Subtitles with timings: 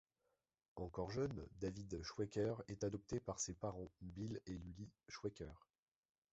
[0.77, 5.67] Encore jeune, David Schweikert est adopté par ses parents, Bill et Lee Schweikert.